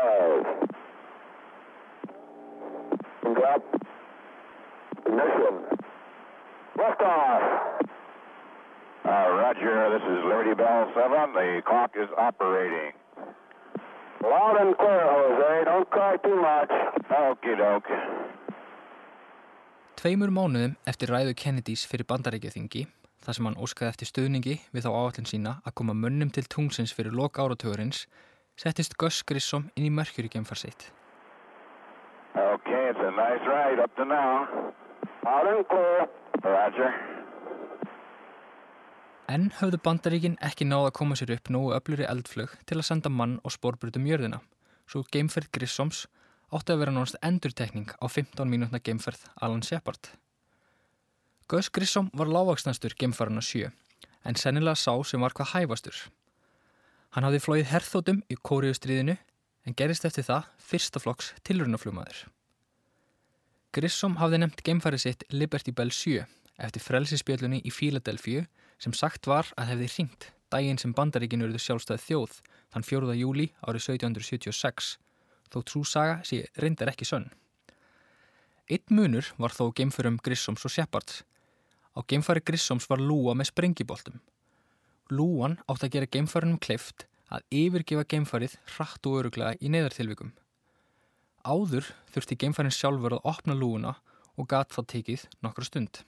five. 0.00 0.44
Drop. 3.34 3.62
Ignition. 5.06 5.54
Liftoff. 6.78 7.42
Uh, 9.04 9.28
Roger, 9.40 9.76
this 9.94 10.04
is 10.12 10.20
Liberty 10.24 10.54
Bell 10.54 10.90
7. 10.94 11.32
The 11.34 11.62
clock 11.66 11.92
is 11.96 12.08
operating. 12.16 12.92
Loud 14.22 14.56
and 14.60 14.76
clear, 14.76 15.04
Jose. 15.14 15.64
Don't 15.64 15.90
cry 15.90 16.16
too 16.24 16.36
much. 16.36 16.72
Okie 17.10 17.56
doke. 17.56 17.98
Tveimur 19.96 20.30
mánuðum 20.32 20.76
eftir 20.88 21.10
ræðu 21.12 21.34
Kennedys 21.36 21.82
fyrir 21.88 22.06
bandaríkjaþingi, 22.08 22.86
þar 23.24 23.36
sem 23.36 23.48
hann 23.48 23.58
óskaði 23.60 23.92
eftir 23.92 24.08
stöðningi 24.08 24.54
við 24.72 24.86
þá 24.86 24.90
áallin 24.96 25.28
sína 25.28 25.52
að 25.60 25.74
koma 25.80 25.96
mönnum 25.96 26.30
til 26.32 26.46
tungsins 26.48 26.94
fyrir 26.96 27.12
loka 27.12 27.44
áratugurins, 27.44 28.06
settist 28.60 28.96
Gus 29.00 29.22
Grissom 29.24 29.70
inn 29.74 29.86
í 29.88 29.92
Mercury 29.94 30.28
geimfarsitt. 30.28 30.90
Okay, 32.36 32.90
it's 32.90 33.00
a 33.00 33.10
nice 33.16 33.44
ride 33.48 33.80
up 33.80 33.94
to 33.96 34.04
now. 34.04 34.44
Loud 35.24 35.48
and 35.48 35.64
clear. 35.70 36.08
Roger. 36.44 36.92
En 39.28 39.50
höfðu 39.60 39.78
bandaríkin 39.84 40.38
ekki 40.44 40.66
náða 40.66 40.90
að 40.90 40.96
koma 40.98 41.16
sér 41.16 41.34
upp 41.36 41.50
nógu 41.54 41.72
öfluri 41.76 42.06
eldflög 42.08 42.54
til 42.66 42.80
að 42.80 42.88
senda 42.88 43.12
mann 43.12 43.38
á 43.44 43.48
spórbrutum 43.52 44.08
jörðina, 44.08 44.40
svo 44.90 45.04
geimferð 45.14 45.52
Grissoms 45.54 46.06
átti 46.50 46.74
að 46.74 46.82
vera 46.82 46.94
nánast 46.96 47.20
endurtekning 47.22 47.92
á 47.94 48.06
15 48.08 48.48
mínútna 48.50 48.80
geimferð 48.82 49.28
Alan 49.40 49.62
Shepard. 49.62 50.12
Gus 51.48 51.70
Grissom 51.70 52.10
var 52.12 52.32
lágvaksnastur 52.32 52.96
geimfarana 52.98 53.44
7, 53.44 53.70
en 54.24 54.40
sennilega 54.40 54.76
sá 54.76 54.96
sem 55.06 55.22
var 55.22 55.36
hvað 55.36 55.54
hæfastur. 55.54 56.00
Hann 57.10 57.26
hafði 57.26 57.40
flóið 57.42 57.70
herþótum 57.72 58.20
í 58.30 58.36
kóriustriðinu, 58.38 59.16
en 59.66 59.76
gerist 59.76 60.06
eftir 60.06 60.26
það 60.26 60.50
fyrstaflokks 60.70 61.32
tilrunaflugmaður. 61.46 62.26
Grissom 63.74 64.16
hafði 64.18 64.40
nefnt 64.42 64.62
geimfarið 64.66 65.02
sitt 65.04 65.24
Liberty 65.30 65.74
Bell 65.74 65.92
7 65.94 66.24
eftir 66.60 66.82
frelsispjöllunni 66.82 67.60
í 67.62 67.72
Fíladelfíu 67.72 68.44
sem 68.82 68.94
sagt 68.96 69.28
var 69.30 69.50
að 69.56 69.74
hefði 69.74 69.90
hringt 69.94 70.30
daginn 70.50 70.80
sem 70.80 70.94
bandaríkinu 70.96 71.46
eruðu 71.46 71.60
sjálfstæði 71.62 72.02
þjóð 72.06 72.40
þann 72.74 72.86
4. 72.88 73.14
júli 73.20 73.46
árið 73.62 73.84
1776 73.94 74.96
þó 75.50 75.58
trúsaga 75.66 76.18
sé 76.26 76.44
reyndar 76.62 76.90
ekki 76.92 77.06
sönn. 77.06 77.28
Eitt 78.70 78.90
munur 78.94 79.26
var 79.38 79.54
þó 79.54 79.70
geimförum 79.74 80.18
Grissoms 80.22 80.66
og 80.66 80.74
Sheppards. 80.74 81.22
Á 81.94 82.02
geimfari 82.06 82.42
Grissoms 82.42 82.86
var 82.90 83.02
lúa 83.02 83.34
með 83.34 83.50
sprengiboltum. 83.50 84.20
Lúan 85.10 85.58
átt 85.66 85.86
að 85.86 85.96
gera 85.96 86.10
geimfarunum 86.10 86.60
kleift 86.62 87.08
að 87.30 87.46
yfirgefa 87.54 88.04
geimfarið 88.10 88.56
hratt 88.74 89.06
og 89.06 89.20
öruglega 89.22 89.56
í 89.62 89.70
neðartilvikum. 89.72 90.32
Áður 91.46 91.88
þurfti 92.12 92.36
geimfarin 92.42 92.74
sjálfur 92.74 93.16
að 93.16 93.26
opna 93.32 93.56
lúuna 93.56 93.94
og 94.36 94.48
gat 94.50 94.74
þá 94.74 94.82
tekið 94.92 95.26
nokkra 95.44 95.66
stund. 95.66 96.02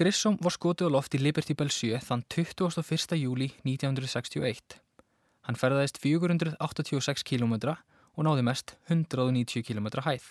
Grissom 0.00 0.38
var 0.40 0.54
skotið 0.54 0.88
á 0.88 0.94
loft 0.94 1.12
í 1.12 1.20
Liberty 1.20 1.52
Bell 1.52 1.68
7 1.68 1.98
þann 2.06 2.22
21. 2.32 3.18
júli 3.20 3.50
1961. 3.66 4.78
Hann 5.44 5.58
ferðaðist 5.60 6.00
486 6.00 7.26
km 7.26 7.74
og 8.16 8.24
náði 8.24 8.46
mest 8.46 8.76
190 8.88 9.66
km 9.66 9.90
hæð. 10.06 10.24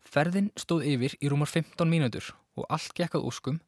Ferðin 0.00 0.50
stóð 0.60 0.86
yfir 0.90 1.16
í 1.22 1.30
rúmar 1.30 1.48
15 1.48 1.88
mínútur 1.88 2.32
og 2.58 2.66
allt 2.68 2.92
gekkað 2.98 3.26
úskum 3.30 3.60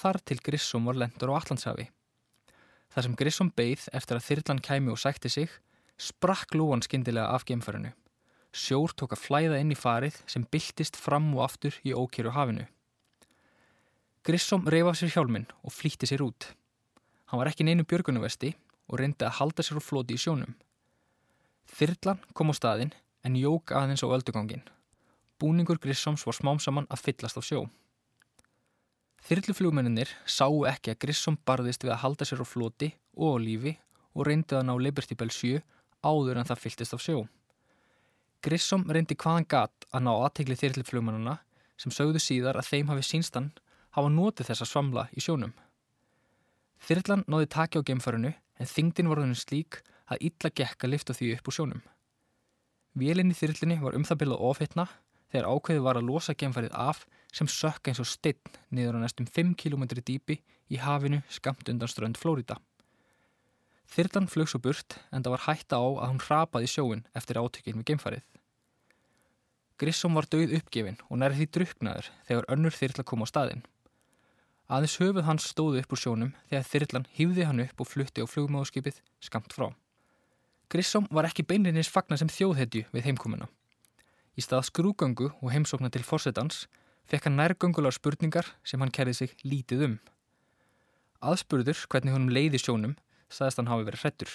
þar 0.00 0.18
til 0.24 0.40
Grissom 0.42 0.86
var 0.88 0.98
lendur 0.98 1.30
á 1.30 1.38
Allandshafi. 1.38 1.90
Þar 2.90 3.06
sem 3.06 3.16
Grissom 3.18 3.50
beigð 3.54 3.86
eftir 3.94 4.18
að 4.18 4.26
þyrlan 4.26 4.62
kæmi 4.66 4.90
og 4.90 4.98
sætti 4.98 5.30
sig, 5.30 5.50
sprakk 6.00 6.56
lúan 6.58 6.82
skindilega 6.82 7.30
af 7.30 7.44
geimfarinu. 7.46 7.92
Sjór 8.50 8.90
tók 8.98 9.14
að 9.14 9.22
flæða 9.22 9.60
inn 9.62 9.70
í 9.70 9.78
farið 9.78 10.16
sem 10.26 10.46
byltist 10.50 10.98
fram 10.98 11.28
og 11.36 11.44
aftur 11.44 11.76
í 11.86 11.94
ókjöru 11.94 12.32
hafinu. 12.34 12.66
Grissom 14.26 14.66
reyf 14.66 14.90
af 14.90 14.98
sér 14.98 15.14
hjálminn 15.14 15.46
og 15.62 15.72
flýtti 15.72 16.08
sér 16.10 16.24
út. 16.26 16.50
Hann 17.30 17.38
var 17.38 17.52
ekki 17.52 17.64
neinu 17.64 17.86
björgunuvesti 17.86 18.56
og 18.90 18.98
reyndi 18.98 19.22
að 19.22 19.38
halda 19.38 19.62
sér 19.62 19.78
á 19.78 19.82
floti 19.86 20.18
í 20.18 20.20
sjónum. 20.20 20.56
Þyrlan 21.70 22.18
kom 22.34 22.50
á 22.50 22.54
staðin 22.58 22.90
en 23.22 23.38
jók 23.38 23.70
aðeins 23.70 24.02
á 24.02 24.10
öldugangin. 24.10 24.66
Búningur 25.38 25.78
Grissoms 25.78 26.26
var 26.26 26.34
smám 26.34 26.58
saman 26.58 26.90
að 26.90 27.04
fyllast 27.06 27.38
á 27.38 27.42
sjó. 27.44 27.62
Þyrluflugmenninir 29.28 30.10
sáu 30.24 30.64
ekki 30.70 30.94
að 30.94 31.00
Grissom 31.04 31.36
barðist 31.46 31.84
við 31.84 31.92
að 31.94 32.02
halda 32.04 32.26
sér 32.28 32.40
á 32.40 32.46
floti 32.48 32.88
og 33.16 33.36
á 33.36 33.42
lífi 33.42 33.74
og 34.16 34.26
reyndi 34.26 34.56
að 34.56 34.66
ná 34.68 34.74
Liberty 34.80 35.16
Bell 35.18 35.30
7 35.34 35.60
áður 36.00 36.40
en 36.40 36.48
það 36.48 36.62
fylltist 36.64 36.96
af 36.96 37.04
sjó. 37.04 37.18
Grissom 38.40 38.86
reyndi 38.88 39.16
hvaðan 39.20 39.48
gat 39.48 39.86
að 39.92 40.06
ná 40.06 40.12
aðtegli 40.14 40.56
þyrluflugmennina 40.56 41.36
sem 41.80 41.92
sögðu 41.92 42.22
síðar 42.22 42.56
að 42.60 42.70
þeim 42.72 42.92
hafi 42.92 43.04
sínstan 43.04 43.50
hafa 43.96 44.12
notið 44.12 44.50
þess 44.50 44.64
að 44.64 44.70
svamla 44.72 45.06
í 45.12 45.24
sjónum. 45.24 45.52
Þyrlan 46.80 47.26
náði 47.28 47.50
taki 47.52 47.80
á 47.80 47.86
geimfarinu 47.86 48.32
en 48.32 48.72
þingdin 48.72 49.10
var 49.10 49.20
þannig 49.20 49.40
slík 49.40 49.82
að 50.10 50.24
illa 50.30 50.50
gekk 50.56 50.84
að 50.84 50.92
lifta 50.94 51.16
því 51.16 51.34
upp 51.36 51.50
úr 51.50 51.56
sjónum. 51.56 51.82
Vélinn 52.96 53.30
í 53.30 53.36
þyrlinni 53.36 53.78
var 53.82 53.96
um 53.96 54.06
það 54.08 54.22
byrjað 54.22 54.46
ofitna 54.50 54.86
þegar 55.30 55.50
ákveði 55.52 55.84
var 55.84 56.00
að 56.00 56.08
losa 56.08 56.34
geimfarið 56.34 56.72
af 56.74 57.04
sem 57.32 57.48
sökka 57.48 57.90
eins 57.90 58.02
og 58.02 58.08
steinn 58.08 58.58
niður 58.74 58.98
á 58.98 59.04
næstum 59.04 59.28
5 59.28 59.54
km 59.58 59.86
dýpi 60.00 60.40
í 60.70 60.80
hafinu 60.82 61.22
skamt 61.28 61.68
undan 61.68 61.90
strönd 61.90 62.18
Flórida. 62.20 62.58
Þyrlan 63.90 64.28
flög 64.30 64.50
svo 64.50 64.60
burt 64.62 64.98
en 65.10 65.24
það 65.24 65.34
var 65.34 65.46
hætta 65.48 65.80
á 65.82 65.86
að 65.86 66.10
hún 66.12 66.22
hrapaði 66.22 66.70
sjóin 66.70 67.02
eftir 67.18 67.40
átökinn 67.42 67.80
við 67.80 67.88
geimfarið. 67.90 68.22
Grissom 69.80 70.14
var 70.14 70.28
döið 70.30 70.58
uppgefin 70.60 70.98
og 71.08 71.18
nærði 71.18 71.40
því 71.40 71.50
druknaður 71.56 72.10
þegar 72.28 72.48
önnur 72.54 72.76
þyrla 72.76 73.04
kom 73.08 73.24
á 73.24 73.26
staðinn. 73.30 73.62
Aðeins 74.70 74.98
höfuð 75.00 75.26
hans 75.26 75.46
stóði 75.50 75.80
upp 75.82 75.94
úr 75.96 75.98
sjónum 75.98 76.34
þegar 76.50 76.66
þyrlan 76.68 77.06
hýfði 77.16 77.46
hann 77.48 77.62
upp 77.64 77.80
og 77.82 77.88
flutti 77.90 78.22
á 78.22 78.30
flugmáðskipið 78.30 79.00
skamt 79.24 79.56
frá. 79.56 79.72
Grissom 80.70 81.08
var 81.10 81.26
ekki 81.26 81.42
beinlinnins 81.42 81.90
fagna 81.90 82.20
sem 82.20 82.30
þjóðhetju 82.30 82.84
við 82.92 83.08
heimkomuna. 83.08 83.48
Í 84.38 84.44
stað 84.44 84.68
skrúgöngu 84.68 85.32
og 85.32 85.50
heimsókna 85.50 85.90
til 85.90 86.04
fórsetans 86.06 86.68
fekk 87.10 87.26
hann 87.26 87.38
nærgöngular 87.40 87.94
spurningar 87.94 88.46
sem 88.64 88.80
hann 88.80 88.92
kerði 88.94 89.16
sig 89.18 89.36
lítið 89.42 89.86
um. 89.86 89.94
Aðspurður 91.20 91.84
hvernig 91.90 92.14
honum 92.14 92.32
leiði 92.32 92.60
sjónum 92.62 92.94
staðist 93.30 93.60
hann 93.60 93.70
hafi 93.70 93.86
verið 93.88 94.04
hrettur. 94.04 94.34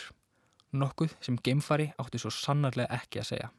Nokkuð 0.76 1.14
sem 1.24 1.38
geimfari 1.40 1.92
átti 2.02 2.20
svo 2.20 2.32
sannarlega 2.34 2.92
ekki 3.00 3.22
að 3.22 3.30
segja. 3.32 3.52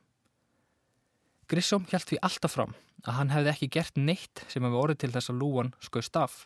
Grissom 1.49 1.87
hjælt 1.89 2.11
því 2.11 2.19
alltaf 2.27 2.57
fram 2.57 2.75
að 3.07 3.17
hann 3.21 3.33
hefði 3.33 3.53
ekki 3.53 3.71
gert 3.79 3.99
neitt 3.99 4.43
sem 4.51 4.65
hefði 4.67 4.83
orðið 4.83 5.01
til 5.03 5.13
þess 5.15 5.33
að 5.33 5.41
lúan 5.41 5.73
skoist 5.81 6.19
af. 6.19 6.45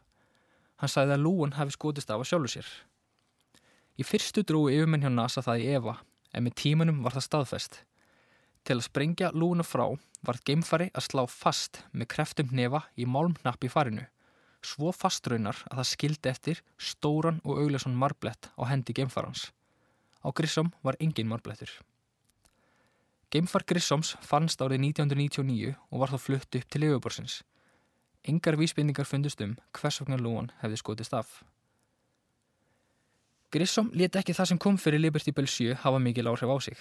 Hann 0.81 0.93
sagði 0.93 1.17
að 1.17 1.25
lúan 1.25 1.57
hefði 1.57 1.77
skotist 1.77 2.13
af 2.13 2.23
að 2.23 2.31
sjálfu 2.31 2.53
sér. 2.55 2.71
Í 4.01 4.07
fyrstu 4.07 4.45
drúi 4.47 4.77
yfirmenn 4.77 5.03
hjá 5.05 5.11
NASA 5.13 5.43
það 5.45 5.65
í 5.65 5.71
Eva, 5.77 5.97
en 6.33 6.47
með 6.47 6.57
tímanum 6.63 7.03
var 7.05 7.17
það 7.17 7.27
staðfest. 7.27 7.81
Til 8.65 8.77
að 8.79 8.87
sprengja 8.87 9.33
lúna 9.33 9.65
frá 9.67 9.87
var 10.27 10.41
geimfari 10.45 10.91
að 10.95 11.07
slá 11.07 11.23
fast 11.31 11.83
með 11.93 12.11
kreftum 12.15 12.51
nefa 12.53 12.83
í 12.97 13.07
málmnapp 13.09 13.65
í 13.65 13.71
farinu, 13.73 14.05
svo 14.61 14.93
fastraunar 14.93 15.63
að 15.71 15.81
það 15.81 15.91
skildi 15.93 16.33
eftir 16.33 16.63
stóran 16.77 17.41
og 17.45 17.63
auglesson 17.63 17.97
marblett 17.97 18.51
á 18.61 18.63
hendi 18.69 18.97
geimfarans. 18.97 19.49
Á 20.21 20.29
Grissom 20.37 20.73
var 20.83 20.99
engin 21.01 21.29
marblettur. 21.29 21.71
Geimfar 23.31 23.65
Grissoms 23.65 24.17
fannst 24.27 24.61
árið 24.61 24.83
1999 24.91 25.77
og 25.91 26.03
var 26.03 26.13
þá 26.13 26.19
flutt 26.19 26.57
upp 26.59 26.67
til 26.69 26.85
yfirborsins. 26.85 27.41
Engar 28.29 28.59
vísbendingar 28.61 29.09
fundust 29.09 29.41
um 29.41 29.55
hvers 29.79 30.01
vegna 30.03 30.19
lúan 30.21 30.51
hefði 30.61 30.81
skotist 30.83 31.15
af. 31.17 31.41
Grissom 33.51 33.89
leti 33.95 34.19
ekki 34.21 34.35
það 34.37 34.51
sem 34.51 34.61
kom 34.61 34.77
fyrir 34.79 35.01
Liberty 35.01 35.33
Bell 35.33 35.49
7 35.49 35.79
hafa 35.85 35.99
mikil 36.03 36.29
áhrif 36.29 36.51
á 36.53 36.57
sig. 36.61 36.77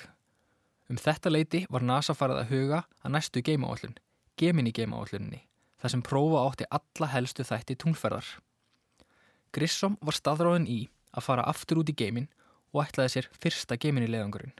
Um 0.89 0.97
þetta 0.97 1.29
leiti 1.29 1.65
var 1.69 1.85
NASA 1.85 2.15
farið 2.17 2.39
að 2.41 2.51
huga 2.53 2.79
að 3.03 3.13
næstu 3.13 3.43
geimaállun, 3.45 3.97
Gemini 4.39 4.71
geimaálluninni, 4.73 5.43
þar 5.77 5.93
sem 5.93 6.01
prófa 6.05 6.45
átti 6.47 6.69
alla 6.73 7.09
helstu 7.13 7.45
þætti 7.45 7.77
tungferðar. 7.83 8.29
Grissom 9.53 9.99
var 10.01 10.17
staðráðin 10.17 10.65
í 10.69 10.79
að 11.13 11.25
fara 11.27 11.45
aftur 11.49 11.83
út 11.83 11.91
í 11.91 11.97
geimin 11.97 12.29
og 12.73 12.83
ætlaði 12.85 13.13
sér 13.15 13.29
fyrsta 13.37 13.77
Gemini 13.77 14.09
leiðangurinn. 14.09 14.55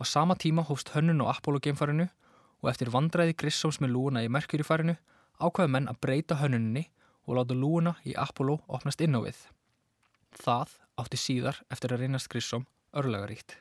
Á 0.00 0.02
sama 0.08 0.34
tíma 0.34 0.64
hófst 0.66 0.94
hönnun 0.96 1.22
á 1.22 1.30
Apollo 1.30 1.62
geimfarinu 1.62 2.08
og 2.60 2.70
eftir 2.72 2.90
vandræði 2.90 3.36
Grissoms 3.38 3.80
með 3.80 3.94
lúuna 3.94 4.24
í 4.24 4.30
Mercury 4.32 4.66
farinu 4.66 4.96
ákvaði 5.40 5.74
menn 5.76 5.90
að 5.90 6.00
breyta 6.04 6.38
hönnuninni 6.40 6.88
og 7.26 7.38
láta 7.38 7.56
lúuna 7.56 7.96
í 8.02 8.16
Apollo 8.18 8.60
opnast 8.68 9.02
inn 9.04 9.14
á 9.14 9.20
við. 9.22 9.38
Það 10.34 10.78
átti 11.00 11.18
síðar 11.20 11.62
eftir 11.70 11.94
að 11.94 12.04
reynast 12.04 12.30
Grissom 12.32 12.66
örlegaríkt. 12.96 13.60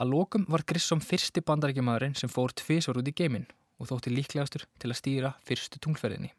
Að 0.00 0.12
lokum 0.14 0.46
var 0.48 0.64
Grissom 0.64 1.02
fyrsti 1.04 1.42
bandarækjumadurinn 1.44 2.16
sem 2.16 2.30
fór 2.32 2.54
tvísvar 2.56 3.00
út 3.00 3.10
í 3.10 3.14
geiminn 3.16 3.48
og 3.78 3.90
þótti 3.90 4.12
líklegastur 4.14 4.64
til 4.80 4.90
að 4.90 4.98
stýra 5.00 5.32
fyrstu 5.44 5.80
tungferðinni. 5.82 6.32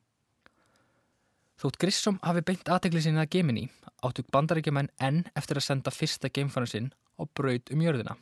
Þótt 1.62 1.78
Grissom 1.80 2.18
hafi 2.24 2.42
beint 2.42 2.70
aðtegli 2.72 3.04
sinni 3.04 3.22
að 3.22 3.30
geiminni 3.36 3.68
áttu 4.04 4.26
bandarækjumenn 4.34 4.90
enn 5.00 5.22
eftir 5.38 5.60
að 5.60 5.68
senda 5.68 5.94
fyrsta 5.94 6.32
geimfaran 6.34 6.72
sinn 6.72 6.90
á 7.16 7.24
braud 7.38 7.70
um 7.72 7.84
jörðina. 7.86 8.18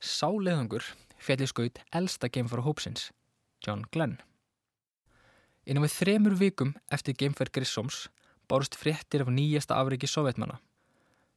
Sáleðungur 0.00 0.86
fjalli 1.20 1.48
skaut 1.50 1.78
elsta 1.94 2.30
geimfara 2.32 2.64
hópsins, 2.64 3.10
John 3.64 3.84
Glenn. 3.92 4.16
Innan 5.68 5.84
við 5.84 5.96
þremur 5.98 6.38
vikum 6.40 6.72
eftir 6.94 7.18
geimferð 7.18 7.58
Grissoms 7.58 8.06
bárust 8.48 8.78
fréttir 8.80 9.26
af 9.26 9.28
nýjasta 9.28 9.76
afriki 9.76 10.08
sovjetmanna. 10.08 10.56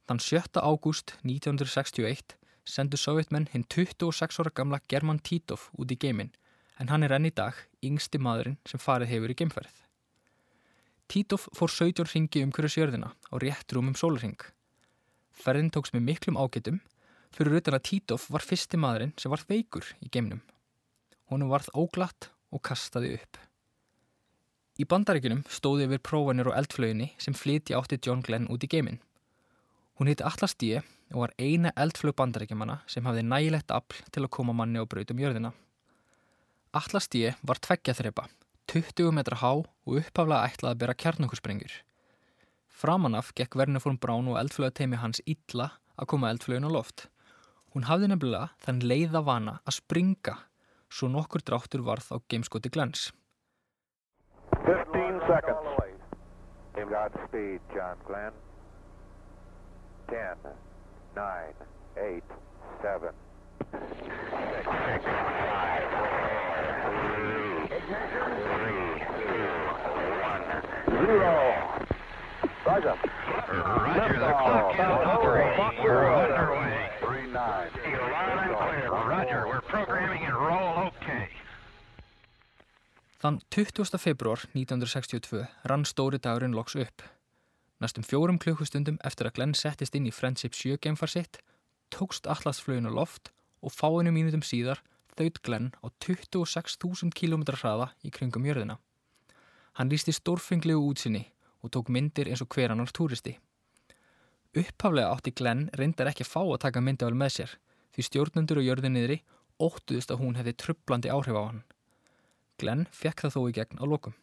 Þann 0.07 0.21
7. 0.23 0.61
ágúst 0.63 1.17
1961 1.27 2.37
sendu 2.67 2.97
sovjetmenn 2.97 3.49
hinn 3.53 3.65
26 3.65 4.39
ára 4.41 4.53
gamla 4.53 4.79
German 4.87 5.19
Titov 5.19 5.69
út 5.77 5.91
í 5.91 5.97
geiminn 5.97 6.31
en 6.79 6.89
hann 6.89 7.03
er 7.03 7.13
enn 7.15 7.29
í 7.29 7.33
dag 7.33 7.57
yngsti 7.85 8.21
maðurinn 8.21 8.57
sem 8.69 8.81
farið 8.81 9.13
hefur 9.13 9.33
í 9.33 9.37
geimferð. 9.37 9.75
Titov 11.11 11.49
fór 11.57 11.71
17 11.73 12.07
ringi 12.13 12.43
um 12.45 12.53
hverju 12.55 12.71
sjörðina 12.75 13.11
á 13.11 13.35
rétt 13.43 13.73
rúmum 13.75 13.97
sólurring. 13.99 14.39
Ferðin 15.35 15.71
tóks 15.73 15.93
með 15.95 16.07
miklum 16.07 16.39
ágetum 16.39 16.79
fyrir 17.35 17.59
utan 17.59 17.77
að 17.77 17.85
Titov 17.89 18.25
var 18.31 18.45
fyrsti 18.45 18.79
maðurinn 18.79 19.13
sem 19.19 19.31
varð 19.33 19.49
veikur 19.51 19.87
í 19.99 20.09
geimnum. 20.11 20.41
Honum 21.31 21.51
varð 21.51 21.71
óglatt 21.75 22.31
og 22.51 22.63
kastaði 22.63 23.15
upp. 23.19 23.39
Í 24.79 24.87
bandaríkunum 24.87 25.43
stóði 25.51 25.85
yfir 25.89 26.01
prófanir 26.07 26.49
og 26.49 26.57
eldflöginni 26.57 27.11
sem 27.21 27.35
flyti 27.37 27.75
átti 27.77 27.99
John 28.01 28.23
Glenn 28.25 28.47
út 28.51 28.63
í 28.63 28.69
geiminn. 28.71 29.01
Hún 30.01 30.09
hitti 30.09 30.23
Atlas 30.25 30.55
D 30.57 30.79
og 31.13 31.19
var 31.21 31.31
eina 31.37 31.69
eldflög 31.77 32.15
bandaríkjumanna 32.17 32.79
sem 32.89 33.05
hafði 33.05 33.21
nægilegt 33.21 33.69
afl 33.75 33.99
til 34.09 34.23
að 34.25 34.31
koma 34.33 34.55
manni 34.57 34.81
á 34.81 34.89
brautum 34.89 35.21
jörðina. 35.21 35.51
Atlas 36.73 37.05
D 37.13 37.35
var 37.45 37.61
tveggja 37.61 37.93
þrepa, 37.99 38.25
20 38.73 39.13
metra 39.13 39.37
há 39.43 39.51
og 39.61 39.93
upphaflega 40.01 40.49
ætlað 40.49 40.71
að 40.71 40.81
bera 40.81 40.97
kjarnökkursprengjur. 41.05 41.77
Framanaf 42.81 43.29
gekk 43.37 43.59
Verneform 43.61 44.01
Brán 44.01 44.33
og 44.33 44.41
eldflögateimi 44.41 44.97
hans 44.97 45.21
illa 45.29 45.69
að 45.93 46.09
koma 46.15 46.33
eldflögin 46.33 46.65
á 46.65 46.73
loft. 46.73 47.05
Hún 47.77 47.85
hafði 47.85 48.09
nefnilega 48.09 48.55
þann 48.65 48.81
leiða 48.81 49.21
vana 49.21 49.59
að 49.69 49.83
springa 49.83 50.39
svo 50.89 51.13
nokkur 51.13 51.45
dráttur 51.45 51.85
varð 51.85 52.09
á 52.09 52.17
gameskoti 52.25 52.73
glens. 52.73 53.11
15 54.65 55.21
seconds. 55.29 55.77
Godspeed, 56.73 57.61
John 57.69 58.01
Glenn. 58.07 58.47
10, 60.11 60.19
9, 61.15 61.53
8, 61.95 62.23
7, 62.81 63.15
6, 63.71 63.81
5, 64.31 64.51
4, 68.11 68.27
3, 68.51 69.07
2, 69.23 69.39
1, 70.19 71.07
0. 71.07 71.31
Roger. 72.65 72.95
Roger, 73.95 74.19
the 74.19 74.33
clock 74.35 74.73
is 74.73 74.79
operating. 74.81 75.79
We're 75.81 76.13
underway. 76.13 76.91
3, 76.99 77.31
9. 77.31 77.69
You're 77.89 78.11
loud 78.11 78.37
and 78.37 78.55
clear. 78.57 78.91
Roger, 78.91 79.47
we're 79.47 79.61
programming 79.61 80.25
and 80.25 80.35
roll 80.35 80.87
okay. 80.87 81.29
Þann 83.21 83.39
20. 83.49 83.97
februar 83.97 84.43
1962 84.51 85.47
rann 85.63 85.85
stóri 85.85 86.19
dagurinn 86.19 86.55
loks 86.55 86.75
upp. 86.75 87.20
Næstum 87.81 88.05
fjórum 88.05 88.37
klukkustundum 88.37 88.99
eftir 89.01 89.25
að 89.25 89.39
Glenn 89.39 89.55
settist 89.57 89.95
inn 89.97 90.05
í 90.05 90.13
Friendship 90.13 90.53
7 90.53 90.77
geimfar 90.83 91.09
sitt, 91.09 91.39
tókst 91.89 92.27
Atlasflögin 92.29 92.85
á 92.85 92.93
loft 92.93 93.31
og 93.65 93.73
fáinu 93.73 94.13
mínutum 94.13 94.43
síðar 94.45 94.83
þaut 95.17 95.41
Glenn 95.41 95.71
á 95.81 95.89
26.000 96.05 97.09
km 97.17 97.47
hraða 97.57 97.89
í 98.05 98.13
kringum 98.13 98.45
jörðina. 98.45 98.77
Hann 99.81 99.89
lísti 99.89 100.13
stórfenglegu 100.13 100.83
útsinni 100.91 101.23
og 101.65 101.73
tók 101.73 101.89
myndir 101.89 102.29
eins 102.29 102.45
og 102.45 102.53
hver 102.53 102.69
annar 102.69 102.93
túristi. 102.93 103.39
Upphaflega 104.53 105.09
átti 105.09 105.33
Glenn 105.33 105.69
reyndar 105.73 106.11
ekki 106.11 106.27
fá 106.27 106.41
að 106.43 106.61
taka 106.67 106.85
myndavel 106.85 107.17
með 107.17 107.33
sér 107.39 107.57
því 107.95 108.05
stjórnundur 108.07 108.61
og 108.61 108.67
jörðinniðri 108.67 109.23
óttuðist 109.57 110.13
að 110.13 110.21
hún 110.21 110.37
hefði 110.37 110.53
trublandi 110.53 111.09
áhrif 111.09 111.33
á 111.33 111.43
hann. 111.49 111.63
Glenn 112.61 112.85
fekk 112.93 113.25
það 113.25 113.35
þó 113.35 113.41
í 113.49 113.55
gegn 113.57 113.81
á 113.81 113.85
lokum. 113.89 114.13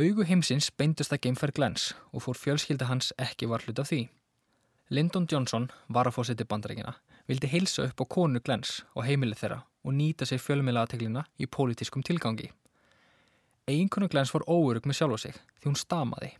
Augu 0.00 0.24
heimsins 0.24 0.70
beindust 0.80 1.12
að 1.12 1.26
geimferð 1.26 1.58
Glens 1.58 1.82
og 2.16 2.22
fór 2.24 2.38
fjölskylda 2.38 2.86
hans 2.88 3.10
ekki 3.20 3.48
varlut 3.50 3.80
af 3.82 3.90
því. 3.90 4.06
Lyndon 4.96 5.26
Johnson, 5.28 5.66
varafósiti 5.92 6.46
bandarækina, 6.48 6.94
vildi 7.28 7.50
heilsa 7.50 7.84
upp 7.90 8.00
á 8.00 8.04
konu 8.14 8.40
Glens 8.40 8.78
og 8.94 9.04
heimilið 9.04 9.42
þeirra 9.42 9.58
og 9.84 9.96
nýta 9.98 10.28
sér 10.30 10.40
fjölmiðla 10.40 10.86
aðteglina 10.86 11.26
í 11.36 11.48
pólitískum 11.56 12.06
tilgangi. 12.06 12.48
Eiginkonu 13.68 14.08
Glens 14.08 14.32
fór 14.32 14.46
óurug 14.48 14.88
með 14.88 15.00
sjálfa 15.02 15.20
sig 15.26 15.36
því 15.58 15.68
hún 15.68 15.78
stamaði. 15.82 16.32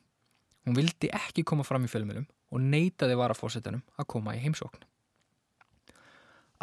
Hún 0.65 0.81
vildi 0.81 1.13
ekki 1.21 1.45
koma 1.45 1.67
fram 1.67 1.85
í 1.85 1.93
fjölmiðlum 1.93 2.31
og 2.31 2.65
neytaði 2.65 3.21
varafósitunum 3.21 3.85
að 4.01 4.11
koma 4.15 4.39
í 4.39 4.43
heimsókn. 4.47 4.89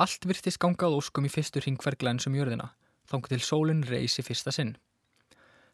Allt 0.02 0.26
virtist 0.26 0.64
gangað 0.64 0.98
óskum 0.98 1.30
í 1.30 1.34
fyrstu 1.36 1.62
ringferð 1.62 2.02
Glens 2.02 2.26
um 2.26 2.42
jörðina, 2.42 2.72
þóng 3.06 3.30
til 3.30 3.44
sólinn 3.44 3.86
reysi 3.86 4.26
fyrsta 4.26 4.56
sinn. 4.56 4.80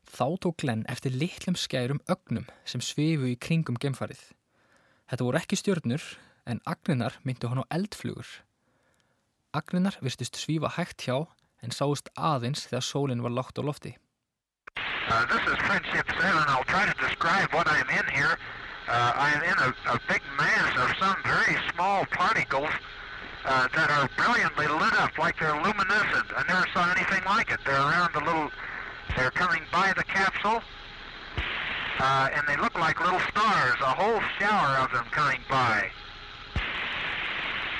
Þá 0.09 0.25
tók 0.43 0.57
Glenn 0.61 0.83
eftir 0.91 1.15
litlum 1.15 1.55
skærum 1.57 2.01
ögnum 2.11 2.45
sem 2.65 2.81
svifu 2.83 3.29
í 3.31 3.37
kringum 3.39 3.79
gemfarið. 3.79 4.21
Þetta 5.09 5.27
voru 5.27 5.39
ekki 5.39 5.59
stjörnur 5.59 6.03
en 6.49 6.61
agninar 6.69 7.19
myndu 7.23 7.49
hann 7.49 7.63
á 7.63 7.71
eldflugur. 7.71 8.27
Agninar 9.53 9.97
virtist 10.01 10.37
svífa 10.39 10.73
hægt 10.75 11.05
hjá 11.07 11.27
en 11.63 11.71
sáist 11.71 12.09
aðeins 12.17 12.67
þegar 12.67 12.85
sólinn 12.87 13.23
var 13.23 13.33
lágt 13.33 13.59
á 13.59 13.63
lofti. 13.63 13.95
Uh, 15.07 15.25
this 15.27 15.43
is 15.47 15.59
Friendship 15.67 16.07
7. 16.09 16.19
I'll 16.47 16.63
try 16.65 16.85
to 16.85 16.95
describe 16.99 17.53
what 17.53 17.67
I'm 17.67 17.89
in 17.89 18.07
here. 18.11 18.37
Uh, 18.87 19.13
I'm 19.15 19.41
in 19.43 19.57
a, 19.59 19.69
a 19.95 19.99
big 20.07 20.21
mass 20.37 20.71
of 20.83 20.89
some 20.99 21.17
very 21.23 21.55
small 21.71 22.05
particles 22.11 22.71
uh, 23.45 23.67
that 23.75 23.89
are 23.91 24.09
brilliantly 24.17 24.67
lit 24.67 24.95
up 24.99 25.17
like 25.17 25.39
they're 25.39 25.55
luminescent. 25.55 26.27
I 26.35 26.43
never 26.47 26.67
saw 26.73 26.91
anything 26.91 27.23
like 27.25 27.51
it. 27.51 27.59
They're 27.65 27.79
around 27.79 28.11
the 28.13 28.23
little 28.23 28.49
They're 29.15 29.31
coming 29.31 29.61
by 29.71 29.93
the 29.95 30.03
capsule, 30.03 30.61
uh, 31.99 32.29
and 32.33 32.47
they 32.47 32.57
look 32.57 32.73
like 32.75 32.99
little 32.99 33.19
stars, 33.29 33.75
a 33.81 33.93
whole 33.93 34.19
shower 34.39 34.83
of 34.83 34.91
them 34.91 35.05
coming 35.11 35.39
by. 35.49 35.89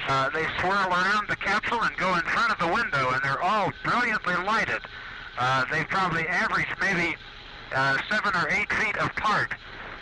Uh, 0.07 0.29
they 0.29 0.45
swirl 0.59 0.87
around 0.91 1.27
the 1.27 1.35
capsule 1.37 1.81
and 1.81 1.95
go 1.97 2.13
in 2.15 2.21
front 2.21 2.51
of 2.51 2.59
the 2.59 2.67
window, 2.67 3.09
and 3.11 3.21
they're 3.23 3.41
all 3.41 3.71
brilliantly 3.83 4.35
lighted. 4.45 4.81
Uh, 5.39 5.65
they 5.71 5.83
probably 5.85 6.27
average 6.27 6.67
maybe 6.79 7.15
uh, 7.73 7.97
seven 8.11 8.35
or 8.35 8.47
eight 8.49 8.71
feet 8.73 8.95
apart, 8.99 9.55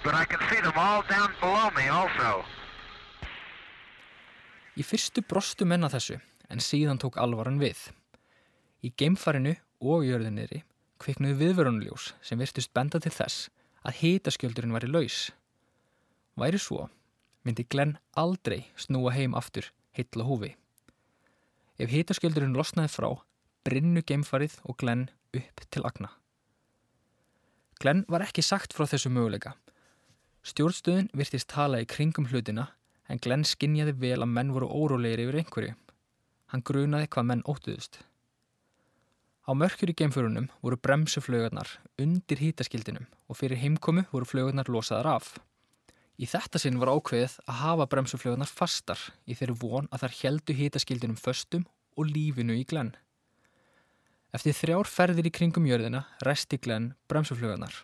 but 0.03 0.13
I 0.13 0.25
can 0.25 0.39
see 0.49 0.59
them 0.59 0.73
all 0.75 1.03
down 1.07 1.31
below 1.39 1.69
me 1.77 1.87
also. 1.87 2.43
Í 4.75 4.83
fyrstu 4.83 5.23
brostu 5.23 5.67
menna 5.67 5.87
þessu, 5.91 6.17
en 6.49 6.59
síðan 6.59 6.99
tók 6.99 7.19
alvaran 7.21 7.59
við. 7.61 7.91
Í 8.83 8.91
geimfarinu 8.97 9.55
og 9.79 10.03
jörðinniðri 10.07 10.63
kviknuði 11.01 11.37
viðvörunuljós 11.39 12.11
sem 12.21 12.39
virtust 12.41 12.71
benda 12.77 13.01
til 13.01 13.13
þess 13.15 13.49
að 13.87 13.97
hitaskjöldurinn 14.01 14.73
væri 14.75 14.89
laus. 14.91 15.19
Væri 16.39 16.59
svo, 16.61 16.87
myndi 17.43 17.65
Glenn 17.65 17.97
aldrei 18.17 18.67
snúa 18.77 19.13
heim 19.15 19.35
aftur 19.37 19.71
heitla 19.97 20.25
húfi. 20.27 20.53
Ef 21.81 21.89
hitaskjöldurinn 21.89 22.55
losnaði 22.55 22.93
frá, 22.93 23.09
brinnu 23.65 24.03
geimfarið 24.05 24.59
og 24.63 24.77
Glenn 24.81 25.07
upp 25.37 25.65
til 25.73 25.85
agna. 25.87 26.11
Glenn 27.81 28.05
var 28.07 28.21
ekki 28.21 28.43
sagt 28.45 28.75
frá 28.77 28.85
þessu 28.85 29.09
möguleika. 29.09 29.55
Stjórnstöðun 30.45 31.09
virtist 31.17 31.49
tala 31.49 31.81
í 31.81 31.89
kringum 31.89 32.27
hlutina 32.29 32.67
en 33.09 33.19
Glenn 33.21 33.45
skinjaði 33.47 33.95
vel 34.03 34.19
að 34.21 34.33
menn 34.35 34.53
voru 34.53 34.69
órólegir 34.69 35.25
yfir 35.25 35.41
einhverju. 35.41 35.73
Hann 36.53 36.65
grunaði 36.67 37.09
hvað 37.09 37.27
menn 37.29 37.45
óttuðust. 37.49 37.99
Á 39.51 39.53
mörkur 39.53 39.89
í 39.91 39.93
geimförunum 39.99 40.45
voru 40.63 40.77
bremsuflögarnar 40.79 41.67
undir 41.99 42.39
hítaskildinum 42.39 43.03
og 43.27 43.35
fyrir 43.35 43.59
heimkomu 43.59 44.05
voru 44.13 44.23
flögarnar 44.23 44.71
losaðar 44.71 45.09
af. 45.17 45.33
Í 46.15 46.23
þetta 46.23 46.61
sinn 46.63 46.79
var 46.79 46.93
ákveðið 46.93 47.35
að 47.51 47.59
hafa 47.59 47.89
bremsuflögarnar 47.91 48.47
fastar 48.47 49.03
í 49.27 49.35
þeirri 49.35 49.57
von 49.59 49.91
að 49.91 50.05
þær 50.05 50.17
heldu 50.21 50.55
hítaskildinum 50.55 51.19
föstum 51.19 51.67
og 51.99 52.07
lífinu 52.07 52.55
í 52.55 52.63
glenn. 52.63 52.95
Eftir 54.31 54.55
þrjár 54.55 54.87
ferðir 54.87 55.27
í 55.27 55.35
kringum 55.35 55.67
jörðina 55.67 56.05
resti 56.23 56.55
glenn 56.55 56.93
bremsuflögarnar. 57.11 57.75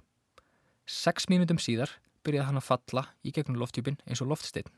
Seks 0.88 1.28
mínutum 1.28 1.60
síðar 1.60 1.98
byrjaði 2.24 2.48
hann 2.48 2.64
að 2.64 2.70
falla 2.72 3.10
í 3.28 3.36
gegnum 3.36 3.60
loftjúpin 3.60 4.00
eins 4.08 4.24
og 4.24 4.32
loftsteinn. 4.32 4.72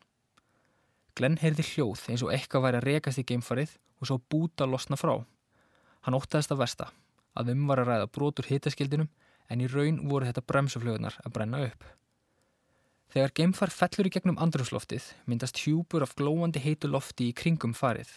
Glenn 1.13 1.37
heyrði 1.37 1.69
hljóð 1.75 2.09
eins 2.09 2.25
og 2.25 2.33
eitthvað 2.33 2.65
væri 2.65 2.81
að 2.81 2.89
rekast 2.95 3.21
í 3.21 3.29
geimfarið 3.29 3.77
og 4.01 4.09
svo 4.09 4.17
búta 4.25 4.65
losna 4.65 4.97
frá. 4.97 5.19
Hann 6.05 6.15
óttaðist 6.15 6.53
að 6.53 6.61
versta 6.63 6.89
að 7.39 7.53
um 7.53 7.67
var 7.69 7.81
að 7.81 7.91
ræða 7.91 8.11
brotur 8.15 8.47
hitaskildinum 8.49 9.09
en 9.49 9.63
í 9.63 9.69
raun 9.71 10.03
voru 10.09 10.27
þetta 10.29 10.45
bremsuflögunar 10.49 11.17
að 11.23 11.33
brenna 11.35 11.61
upp. 11.67 11.83
Þegar 13.09 13.33
geimfar 13.39 13.73
fellur 13.73 14.05
í 14.05 14.13
gegnum 14.13 14.37
andrumsloftið 14.41 15.07
myndast 15.29 15.57
hjúpur 15.63 16.05
af 16.05 16.13
glóandi 16.19 16.61
heitu 16.61 16.89
lofti 16.91 17.31
í 17.31 17.35
kringum 17.35 17.73
farið. 17.73 18.11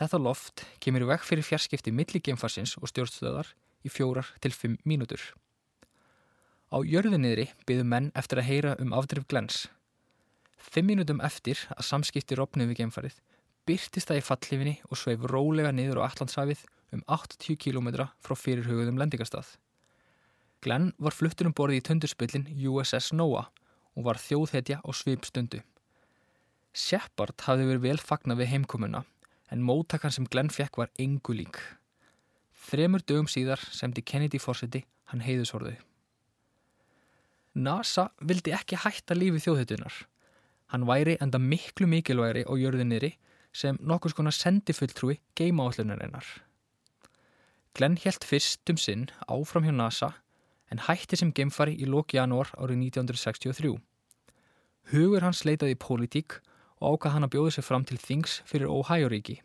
Þetta 0.00 0.18
loft 0.18 0.64
kemur 0.82 1.04
í 1.04 1.10
vekk 1.12 1.28
fyrir 1.28 1.46
fjarskipti 1.46 1.94
milli 1.94 2.18
geimfarsins 2.18 2.74
og 2.80 2.90
stjórnstöðar 2.90 3.52
í 3.86 3.92
fjórar 3.92 4.32
til 4.42 4.50
fimm 4.50 4.74
mínútur. 4.82 5.22
Á 6.74 6.82
jörðinniðri 6.82 7.52
byggðu 7.68 7.86
menn 7.86 8.10
eftir 8.18 8.40
að 8.42 8.48
heyra 8.48 8.74
um 8.82 8.96
afdrif 8.98 9.28
glens. 9.30 9.68
Fimm 10.58 10.90
mínútum 10.90 11.22
eftir 11.22 11.60
að 11.76 11.86
samskipti 11.86 12.34
rofnið 12.40 12.72
við 12.72 12.82
geimfarið 12.82 13.20
byrtist 13.68 14.10
það 14.10 14.20
í 14.20 14.24
fallifinni 14.28 14.74
og 14.90 15.00
sveif 15.00 15.26
rólega 15.30 15.72
niður 15.72 16.02
á 16.04 16.06
Allandshafið 16.10 16.64
um 16.94 17.04
80 17.10 17.58
km 17.60 17.88
frá 18.22 18.34
fyrirhugðum 18.38 18.98
lendingastað. 19.00 19.46
Glenn 20.64 20.92
var 20.98 21.16
fluttur 21.16 21.48
um 21.48 21.54
borði 21.56 21.80
í 21.80 21.84
tundurspillin 21.84 22.46
USS 22.56 23.12
Noah 23.12 23.50
og 23.94 24.06
var 24.08 24.20
þjóðhetja 24.20 24.80
á 24.80 24.90
svipstundu. 24.96 25.60
Shepard 26.74 27.38
hafði 27.46 27.68
verið 27.68 27.84
vel 27.86 27.98
fagna 28.02 28.36
við 28.38 28.50
heimkomuna 28.54 29.04
en 29.52 29.64
móttakann 29.64 30.14
sem 30.14 30.26
Glenn 30.30 30.50
fekk 30.50 30.80
var 30.80 30.92
engu 30.98 31.36
lík. 31.36 31.60
Þremur 32.64 33.04
dögum 33.04 33.28
síðar 33.30 33.60
semdi 33.76 34.02
Kennedy 34.02 34.40
fórseti 34.40 34.82
hann 35.12 35.22
heiðusorðu. 35.22 35.76
NASA 37.54 38.08
vildi 38.18 38.54
ekki 38.56 38.80
hætta 38.82 39.14
lífi 39.14 39.44
þjóðhetunar. 39.44 39.94
Hann 40.72 40.88
væri 40.88 41.14
enda 41.22 41.38
miklu 41.38 41.86
mikilvægri 41.86 42.42
á 42.48 42.52
jörðinniðri 42.58 43.12
sem 43.54 43.78
nokkus 43.80 44.16
konar 44.18 44.34
sendifulltrúi 44.34 45.20
geima 45.38 45.68
állunarinnar. 45.68 46.26
Glenn 47.74 47.96
helt 48.04 48.26
fyrst 48.26 48.70
um 48.70 48.78
sinn 48.78 49.08
áfram 49.30 49.64
hjá 49.66 49.74
NASA 49.74 50.10
en 50.70 50.82
hætti 50.88 51.18
sem 51.18 51.32
geimfari 51.34 51.74
í 51.78 51.88
lóki 51.90 52.18
janúar 52.18 52.50
árið 52.58 52.82
1963. 52.90 53.74
Hugur 54.92 55.24
hans 55.24 55.44
leitaði 55.46 55.74
í 55.76 55.80
pólitík 55.80 56.38
og 56.82 56.98
ákvað 56.98 57.14
hann 57.14 57.26
að 57.26 57.34
bjóða 57.34 57.56
sér 57.56 57.66
fram 57.66 57.86
til 57.88 57.98
þings 57.98 58.40
fyrir 58.48 58.70
Ohio-ríki. 58.70 59.40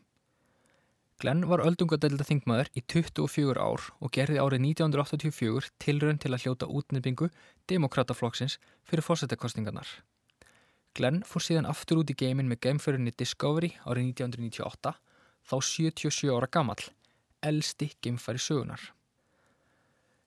Glenn 1.20 1.44
var 1.52 1.64
öldungadelda 1.66 2.24
þingmaður 2.24 2.70
í 2.80 2.84
24 2.88 3.60
ár 3.60 3.90
og 4.00 4.14
gerði 4.16 4.40
árið 4.40 4.64
1984 4.70 5.74
tilrönd 5.84 6.22
til 6.24 6.32
að 6.32 6.46
hljóta 6.46 6.70
útnefningu 6.70 7.28
demokrataflokksins 7.68 8.56
fyrir 8.88 9.04
fórsetakostingarnar. 9.04 9.90
Glenn 11.00 11.22
fór 11.24 11.44
síðan 11.46 11.68
aftur 11.70 12.02
út 12.02 12.12
í 12.12 12.16
geimin 12.20 12.50
með 12.52 12.66
geimförinni 12.66 13.14
Discovery 13.16 13.72
árið 13.88 14.10
1998, 14.12 14.92
þá 15.48 15.56
77 15.64 16.34
ára 16.36 16.50
gammal, 16.52 16.82
elsti 17.40 17.94
geimfæri 18.04 18.42
sögunar. 18.44 18.82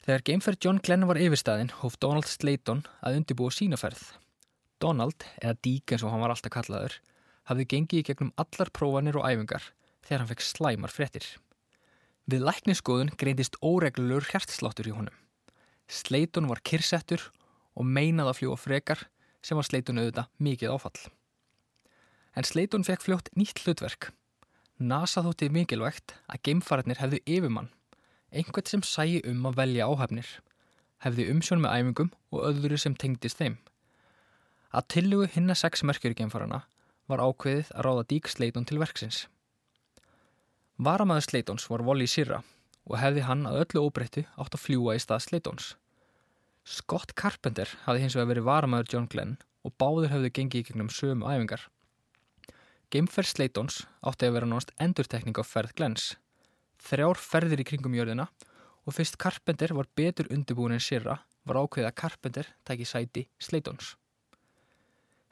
Þegar 0.02 0.24
geimferð 0.26 0.64
John 0.64 0.80
Glenn 0.82 1.06
var 1.06 1.20
yfirstæðin 1.20 1.74
hóf 1.82 1.98
Donald 2.00 2.26
Slayton 2.26 2.80
að 3.04 3.20
undibúa 3.20 3.52
sínaferð. 3.54 4.00
Donald, 4.82 5.28
eða 5.38 5.60
Dík 5.62 5.92
eins 5.92 6.02
og 6.02 6.10
hann 6.10 6.24
var 6.24 6.32
alltaf 6.34 6.54
kallaður, 6.56 6.96
hafði 7.46 7.68
gengið 7.70 8.00
í 8.00 8.06
gegnum 8.08 8.32
allar 8.40 8.72
prófanir 8.74 9.20
og 9.20 9.28
æfingar 9.28 9.68
þegar 10.02 10.24
hann 10.24 10.32
fekk 10.32 10.46
slæmar 10.48 10.94
fréttir. 10.94 11.28
Við 12.26 12.48
lækniskoðun 12.48 13.12
greindist 13.20 13.60
óreglulur 13.60 14.26
hjertsláttur 14.32 14.88
í 14.88 14.96
honum. 14.96 15.14
Slayton 15.86 16.48
var 16.48 16.64
kirsettur 16.64 17.28
og 17.76 17.86
meinað 17.86 18.32
að 18.32 18.38
fljúa 18.40 18.58
frekar 18.58 19.06
sem 19.42 19.58
var 19.58 19.66
Slayton 19.66 20.00
auðvitað 20.00 20.30
mikið 20.38 20.74
áfall. 20.74 21.02
En 22.38 22.46
Slayton 22.48 22.86
fekk 22.86 23.04
fljótt 23.04 23.30
nýtt 23.36 23.64
hlutverk. 23.64 24.12
NASA 24.82 25.22
þótti 25.22 25.50
mikilvægt 25.52 26.14
að 26.32 26.42
geimfariðnir 26.48 27.02
hefðu 27.02 27.20
yfirmann, 27.26 27.68
einhvert 28.32 28.70
sem 28.70 28.82
sæi 28.82 29.20
um 29.28 29.44
að 29.50 29.58
velja 29.60 29.86
áhafnir, 29.90 30.30
hefði 31.04 31.28
umsjón 31.34 31.62
með 31.62 31.76
æfingum 31.76 32.10
og 32.32 32.46
öðru 32.48 32.78
sem 32.80 32.96
tengdist 32.96 33.42
þeim. 33.42 33.58
Að 34.72 34.88
tillugu 34.94 35.28
hinna 35.34 35.54
sex 35.58 35.84
merkjurgeimfarana 35.84 36.62
var 37.10 37.20
ákveðið 37.20 37.74
að 37.76 37.86
ráða 37.86 38.08
Dík 38.08 38.30
Slayton 38.32 38.66
til 38.66 38.80
verksins. 38.80 39.26
Varamæður 40.82 41.28
Slaytons 41.28 41.68
var 41.68 41.84
Wally 41.84 42.08
Sirra 42.08 42.40
og 42.88 42.98
hefði 42.98 43.26
hann 43.28 43.44
að 43.46 43.60
öllu 43.66 43.84
óbreyttu 43.86 44.24
átt 44.40 44.56
að 44.56 44.64
fljúa 44.64 44.96
í 44.96 45.02
stað 45.02 45.26
Slaytons. 45.26 45.74
Scott 46.62 47.16
Carpenter 47.18 47.66
hafði 47.86 48.04
hins 48.04 48.14
vegar 48.14 48.28
verið 48.30 48.46
varamæður 48.46 48.90
John 48.92 49.06
Glenn 49.10 49.38
og 49.66 49.74
báður 49.82 50.12
hefðu 50.12 50.28
gengið 50.36 50.60
í 50.60 50.66
gegnum 50.68 50.90
sömu 50.94 51.26
æfingar. 51.26 51.64
Gameferð 52.92 53.32
Slaytons 53.32 53.80
átti 54.06 54.28
að 54.28 54.36
vera 54.36 54.48
náðast 54.50 54.70
endurtekning 54.84 55.38
á 55.38 55.44
ferð 55.46 55.74
Glenns. 55.78 56.12
Þrjár 56.82 57.18
ferðir 57.18 57.62
í 57.64 57.66
kringum 57.66 57.96
jörðina 57.96 58.28
og 58.86 58.94
fyrst 58.94 59.18
Carpenter 59.18 59.74
var 59.74 59.90
betur 59.98 60.30
undirbúin 60.30 60.76
en 60.76 60.82
Sirra 60.82 61.18
var 61.48 61.58
ákveðið 61.64 61.88
að 61.88 61.98
Carpenter 61.98 62.52
tæki 62.68 62.86
sæti 62.86 63.26
Slaytons. 63.42 63.96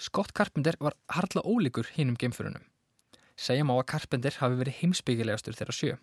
Scott 0.00 0.34
Carpenter 0.34 0.78
var 0.80 0.96
harla 1.14 1.44
ólíkur 1.46 1.92
hinn 1.94 2.10
um 2.10 2.18
geimförunum. 2.18 2.64
Segjum 3.38 3.70
á 3.70 3.78
að 3.78 3.88
Carpenter 3.92 4.34
hafi 4.40 4.58
verið 4.58 4.78
heimsbyggilegastur 4.80 5.54
þeirra 5.54 5.76
sjö. 5.76 5.94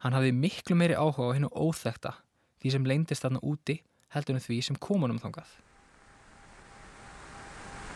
Hann 0.00 0.16
hafi 0.16 0.32
miklu 0.32 0.78
meiri 0.78 0.96
áhuga 0.96 1.28
á 1.28 1.36
hennu 1.36 1.52
óþekta 1.52 2.16
því 2.62 2.72
sem 2.72 2.86
leindist 2.88 3.26
þarna 3.26 3.42
úti 3.44 3.80
heldur 4.14 4.38
en 4.38 4.44
því 4.44 4.60
sem 4.66 4.78
komunum 4.78 5.20
þangað. 5.22 5.50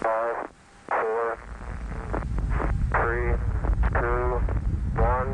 Five, 0.04 0.49
four, 0.88 1.38
three, 2.99 3.30
two, 3.99 4.40
one. 5.00 5.33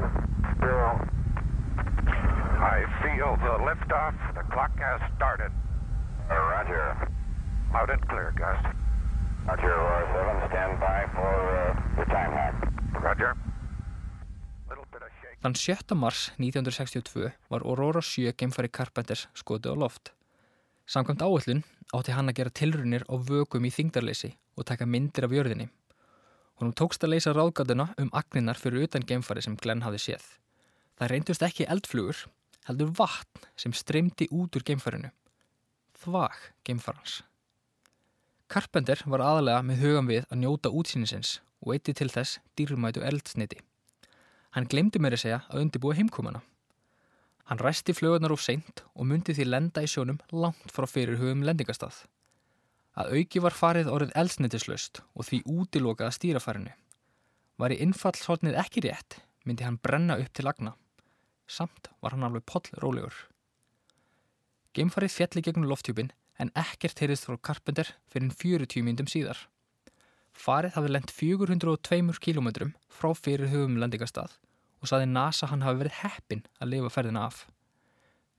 I 2.61 2.85
feel 3.01 3.37
the 3.41 3.57
liftoff. 3.65 4.15
The 4.35 4.45
clock 4.53 4.73
has 4.79 5.01
started. 5.17 5.51
Uh, 6.29 6.35
Roger. 6.35 7.09
Loud 7.73 7.91
and 7.91 8.07
clear, 8.09 8.33
Gus. 8.37 8.61
Roger, 9.49 9.73
Aurora 9.73 10.37
7, 10.41 10.49
stand 10.51 10.81
by 10.81 11.01
for 11.17 11.35
uh, 11.57 11.75
the 11.97 12.05
time 12.13 12.33
hack. 12.33 12.55
Roger. 13.03 13.35
Þann 15.41 15.57
7. 15.57 15.97
mars 15.97 16.27
1962 16.37 17.31
var 17.49 17.63
Aurora 17.65 18.03
7 18.05 18.35
geimfari 18.37 18.69
Carpenters 18.69 19.25
skotið 19.33 19.73
á 19.73 19.77
loft. 19.81 20.13
Samkvæmt 20.91 21.23
áallun 21.23 21.61
átti 21.95 22.15
hann 22.17 22.31
að 22.33 22.41
gera 22.41 22.51
tilrunir 22.51 23.05
á 23.07 23.15
vökum 23.15 23.67
í 23.69 23.71
þingdarleysi 23.71 24.33
og 24.59 24.67
taka 24.67 24.89
myndir 24.91 25.29
af 25.29 25.35
jörðinni. 25.37 25.69
Honum 26.59 26.75
tókst 26.75 27.05
að 27.07 27.13
leysa 27.13 27.35
ráðgatuna 27.37 27.93
um 28.03 28.11
agninnar 28.11 28.59
fyrir 28.59 28.89
utan 28.89 29.07
geimfari 29.07 29.45
sem 29.47 29.55
Glenn 29.55 29.85
hafði 29.87 30.01
séð. 30.03 30.25
Það 30.99 31.13
reyndust 31.13 31.47
ekki 31.47 31.69
eldflugur, 31.71 32.25
heldur 32.67 32.91
vatn 32.99 33.47
sem 33.55 33.73
streymdi 33.73 34.27
út 34.35 34.59
úr 34.59 34.67
geimfarinu. 34.67 35.13
Þvag 36.03 36.43
geimfarans. 36.67 37.21
Carpenter 38.51 39.07
var 39.07 39.23
aðalega 39.23 39.63
með 39.63 39.83
hugam 39.85 40.11
við 40.11 40.27
að 40.27 40.43
njóta 40.43 40.75
útsýnisins 40.75 41.37
og 41.63 41.77
eitti 41.77 41.95
til 41.95 42.11
þess 42.11 42.43
dýrmætu 42.59 43.07
eldsniti. 43.07 43.63
Hann 44.59 44.67
glemdi 44.67 44.99
að 44.99 45.21
segja 45.23 45.45
að 45.47 45.69
undibúa 45.69 45.95
heimkomana. 45.95 46.43
Hann 47.51 47.59
ræsti 47.59 47.91
flögunar 47.91 48.31
of 48.31 48.43
seint 48.45 48.85
og 48.95 49.09
myndi 49.11 49.35
því 49.35 49.45
lenda 49.49 49.83
í 49.83 49.89
sjónum 49.91 50.21
langt 50.31 50.71
frá 50.71 50.85
fyrirhugum 50.87 51.41
lendingastað. 51.43 51.97
Að 52.95 53.17
auki 53.19 53.41
var 53.43 53.57
farið 53.59 53.89
orðið 53.91 54.13
eldsnitislaust 54.23 55.01
og 55.19 55.27
því 55.27 55.41
útilokað 55.51 56.07
að 56.07 56.15
stýrafarinu. 56.15 56.75
Var 57.59 57.75
í 57.75 57.79
innfallshotnið 57.83 58.59
ekki 58.63 58.85
rétt, 58.85 59.17
myndi 59.43 59.67
hann 59.67 59.81
brenna 59.83 60.21
upp 60.23 60.31
til 60.31 60.47
lagna. 60.47 60.77
Samt 61.51 61.91
var 61.99 62.15
hann 62.15 62.29
alveg 62.29 62.47
pollrólegur. 62.47 63.17
Geimfarið 64.79 65.17
fjalli 65.17 65.43
gegnum 65.43 65.67
lofthjúpin 65.73 66.13
en 66.39 66.53
ekkert 66.55 67.03
heyrðist 67.03 67.27
frá 67.27 67.35
Carpenter 67.49 67.91
fyrir 68.15 68.31
40 68.31 68.87
myndum 68.87 69.11
síðar. 69.11 69.43
Farið 70.31 70.79
hafði 70.79 70.95
lent 70.95 71.11
402 71.11 72.15
km 72.23 72.71
frá 72.95 73.11
fyrirhugum 73.19 73.75
lendingastað 73.83 74.39
og 74.81 74.91
saði 74.91 75.09
NASA 75.11 75.49
hann 75.51 75.65
hafi 75.65 75.83
verið 75.83 75.99
heppin 76.03 76.45
að 76.61 76.73
lifa 76.75 76.93
ferðina 76.95 77.27
af. 77.29 77.45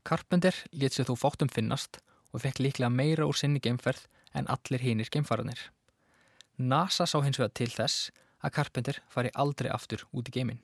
Carpenter 0.03 0.55
let 0.73 0.95
sér 0.95 1.09
þó 1.09 1.15
fátum 1.23 1.51
finnast 1.53 2.01
og 2.31 2.41
fekk 2.41 2.61
líklega 2.63 2.89
meira 2.89 3.27
úr 3.29 3.37
sinni 3.37 3.61
geimferð 3.61 4.07
en 4.33 4.49
allir 4.49 4.81
hinir 4.81 5.11
geimfaraðnir. 5.13 5.59
NASA 6.57 7.05
sá 7.05 7.19
hins 7.21 7.39
vegar 7.39 7.53
til 7.57 7.69
þess 7.73 8.11
að 8.41 8.53
Carpenter 8.57 9.01
fari 9.09 9.31
aldrei 9.37 9.69
aftur 9.69 10.05
út 10.11 10.29
í 10.29 10.35
geimin. 10.35 10.61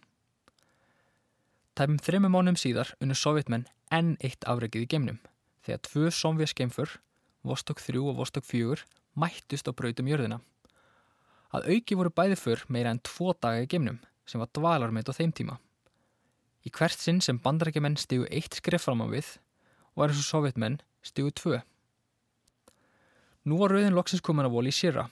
Tæmum 1.78 2.00
þremmu 2.02 2.32
mánum 2.34 2.58
síðar 2.58 2.96
unnu 3.04 3.14
sovjetmenn 3.18 3.68
enn 3.94 4.16
eitt 4.26 4.46
afregið 4.50 4.88
í 4.88 4.92
geimnum 4.94 5.20
þegar 5.68 5.84
tvö 5.86 6.12
somvés 6.16 6.56
geimfur, 6.58 6.90
Vostok 7.48 7.80
3 7.84 8.00
og 8.02 8.18
Vostok 8.18 8.48
4, 8.48 8.82
mættust 9.20 9.70
á 9.70 9.72
brautum 9.76 10.10
jörðina. 10.10 10.40
Að 11.54 11.70
auki 11.76 11.96
voru 12.00 12.12
bæði 12.12 12.38
fyrr 12.40 12.64
meira 12.72 12.92
en 12.92 13.04
tvo 13.04 13.36
daga 13.36 13.62
í 13.64 13.70
geimnum 13.70 14.00
sem 14.28 14.42
var 14.42 14.50
dvalarmeit 14.56 15.08
á 15.08 15.14
þeim 15.16 15.32
tíma. 15.36 15.60
Í 16.68 16.72
hvert 16.74 17.00
sinn 17.00 17.22
sem 17.24 17.40
bandarækjumenn 17.40 17.96
stígu 18.02 18.26
eitt 18.28 18.58
skrif 18.60 18.84
fram 18.84 19.00
á 19.00 19.08
við 19.08 19.38
og 19.96 20.04
eins 20.04 20.20
og 20.20 20.28
sovjetmenn 20.28 20.82
stígu 21.06 21.32
tvö. 21.32 21.62
Nú 23.48 23.62
var 23.62 23.72
rauðin 23.72 23.96
loksins 23.96 24.24
komin 24.26 24.50
að 24.50 24.58
voli 24.58 24.74
í 24.74 24.76
Sirra. 24.76 25.06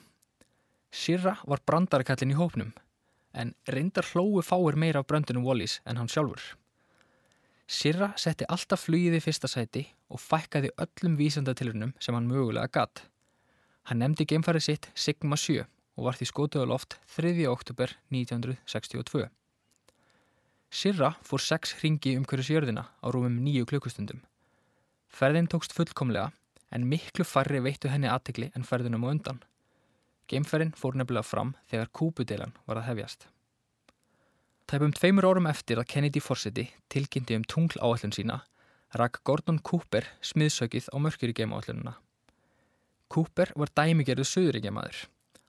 Sirra 0.92 1.38
var 1.48 1.62
brandarakallin 1.64 2.34
í 2.34 2.36
hópnum 2.36 2.74
en 3.36 3.54
reyndar 3.72 4.04
hlóu 4.12 4.42
fáir 4.44 4.76
meira 4.76 5.00
af 5.00 5.08
bröndunum 5.08 5.46
Wallis 5.48 5.78
en 5.88 5.96
hann 5.96 6.12
sjálfur. 6.12 6.42
Sirra 7.66 8.12
setti 8.20 8.46
alltaf 8.52 8.84
flugið 8.86 9.16
í 9.18 9.22
fyrsta 9.24 9.48
sæti 9.50 9.86
og 10.12 10.20
fækkaði 10.22 10.74
öllum 10.84 11.16
vísandatilurinnum 11.18 11.96
sem 12.00 12.14
hann 12.14 12.28
mögulega 12.28 12.68
gatt. 12.72 13.06
Hann 13.88 14.02
nefndi 14.02 14.28
geimfarið 14.28 14.68
sitt 14.68 14.90
Sigma 14.94 15.40
7 15.40 15.64
og 15.96 16.04
var 16.06 16.18
því 16.18 16.28
skótuð 16.30 16.68
á 16.68 16.72
loft 16.72 16.98
3. 17.16 17.32
oktober 17.48 17.96
1962. 18.12 19.26
Sirra 20.76 21.14
fór 21.24 21.40
sex 21.40 21.72
hringi 21.78 22.18
um 22.18 22.24
hverju 22.28 22.50
sjörðina 22.50 22.82
á 23.00 23.06
rúmum 23.08 23.38
nýju 23.40 23.64
klukkustundum. 23.70 24.18
Ferðin 25.08 25.46
tókst 25.48 25.72
fullkomlega 25.72 26.26
en 26.68 26.84
miklu 26.90 27.24
farri 27.24 27.62
veittu 27.64 27.88
henni 27.88 28.10
aðtikli 28.12 28.50
en 28.52 28.66
ferðinum 28.66 29.06
á 29.06 29.12
undan. 29.14 29.38
Geimferðin 30.28 30.74
fór 30.76 30.98
nefnilega 30.98 31.24
fram 31.24 31.54
þegar 31.70 31.92
kúpudelan 31.96 32.52
var 32.66 32.82
að 32.82 32.90
hefjast. 32.90 33.24
Tæpum 34.68 34.92
tveimur 34.92 35.28
árum 35.30 35.48
eftir 35.48 35.80
að 35.80 35.88
Kennedy 35.94 36.20
fórseti 36.20 36.66
tilkynnti 36.92 37.38
um 37.38 37.48
tungl 37.48 37.80
áallun 37.80 38.12
sína 38.12 38.42
rak 39.00 39.22
Gordon 39.24 39.62
Cooper 39.64 40.10
smiðsökið 40.20 40.90
á 40.92 40.96
Mercury-geim 41.00 41.56
áallununa. 41.56 41.96
Cooper 43.08 43.54
var 43.56 43.72
dæmigerðu 43.72 44.28
söðuríkjamaður. 44.28 45.06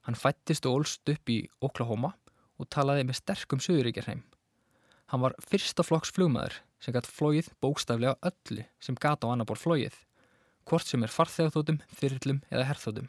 Hann 0.08 0.16
fættist 0.16 0.64
og 0.64 0.80
ólst 0.80 1.12
upp 1.12 1.36
í 1.36 1.42
Oklahoma 1.60 2.14
og 2.56 2.72
talaði 2.72 3.04
með 3.04 3.20
sterkum 3.20 3.60
söðuríkjarheim. 3.60 4.24
Hann 5.08 5.22
var 5.24 5.36
fyrsta 5.40 5.84
flokks 5.86 6.12
flugmaður 6.12 6.58
sem 6.84 6.94
gætt 6.94 7.08
flóið 7.08 7.48
bókstaflega 7.64 8.18
öllu 8.28 8.64
sem 8.84 8.98
gata 9.00 9.28
á 9.28 9.32
annar 9.32 9.48
bór 9.48 9.58
flóið, 9.60 9.94
hvort 10.68 10.86
sem 10.86 11.02
er 11.02 11.12
farþegaþótum, 11.12 11.80
þyrlum 11.96 12.42
eða 12.52 12.66
herþótum. 12.68 13.08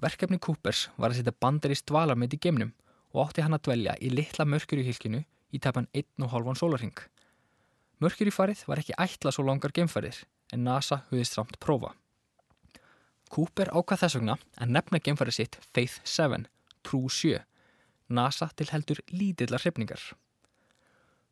Verkefni 0.00 0.40
Coopers 0.42 0.88
var 0.96 1.12
að 1.12 1.20
setja 1.20 1.36
bandar 1.44 1.74
í 1.74 1.78
stvalarmynd 1.78 2.34
í 2.34 2.40
geimnum 2.40 2.72
og 3.12 3.26
átti 3.26 3.44
hann 3.44 3.54
að 3.54 3.66
dvelja 3.68 3.98
í 4.00 4.10
litla 4.10 4.46
mörkjurihylkinu 4.48 5.20
í 5.54 5.60
tæpan 5.62 5.86
1,5 5.94 6.58
sólarhing. 6.58 6.96
Mörkjurifarið 8.02 8.64
var 8.66 8.82
ekki 8.82 8.96
ætla 8.98 9.30
svo 9.32 9.44
langar 9.46 9.72
geimfærið 9.76 10.24
en 10.56 10.66
NASA 10.66 11.04
höfðist 11.12 11.36
samt 11.38 11.60
prófa. 11.62 11.92
Cooper 13.30 13.70
ákvað 13.70 14.02
þess 14.02 14.18
vegna 14.18 14.40
að 14.58 14.74
nefna 14.74 15.00
geimfærið 15.04 15.38
sitt 15.38 15.60
Faith 15.70 16.00
7, 16.08 16.44
True 16.82 17.12
7, 17.12 17.38
NASA 18.08 18.50
til 18.56 18.68
heldur 18.72 19.00
lítillar 19.12 19.62
hrifningar. 19.62 20.02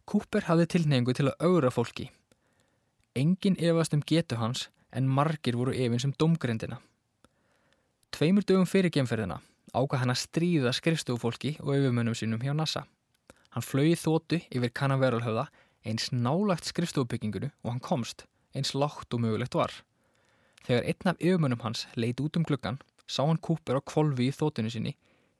Cooper 0.08 0.48
hafði 0.48 0.66
tilneyingu 0.74 1.14
til 1.14 1.28
að 1.30 1.46
augra 1.46 1.70
fólki. 1.70 2.08
Engin 3.14 3.58
efast 3.60 3.94
um 3.94 4.02
getu 4.02 4.38
hans 4.40 4.68
en 4.90 5.08
margir 5.08 5.56
voru 5.56 5.74
efins 5.74 6.04
um 6.08 6.14
domgrindina. 6.18 6.80
Tveimur 8.12 8.44
dögum 8.44 8.68
fyrir 8.68 8.92
gemferðina 8.92 9.38
ákvað 9.72 10.02
hann 10.02 10.12
að 10.12 10.20
stríða 10.20 10.72
skrifstofólki 10.76 11.54
og 11.62 11.76
yfirmönnum 11.76 12.16
sínum 12.18 12.42
hjá 12.44 12.52
NASA. 12.56 12.84
Hann 13.52 13.64
flögi 13.64 13.96
þótu 14.00 14.40
yfir 14.52 14.72
kannaveralhauða 14.76 15.46
eins 15.88 16.10
nálagt 16.12 16.68
skrifstofbyggingunu 16.68 17.48
og 17.62 17.70
hann 17.70 17.80
komst, 17.84 18.26
eins 18.56 18.74
lágt 18.76 19.14
og 19.14 19.22
mögulegt 19.24 19.56
var. 19.56 19.72
Þegar 20.66 20.88
einn 20.90 21.12
af 21.12 21.22
yfirmönnum 21.22 21.62
hans 21.64 21.86
leiti 21.96 22.24
út 22.24 22.36
um 22.36 22.44
gluggan 22.48 22.80
sá 23.08 23.24
hann 23.24 23.40
Cooper 23.40 23.78
á 23.78 23.82
kvolvi 23.82 24.28
í 24.28 24.34
þótunni 24.34 24.72
sinni 24.72 24.96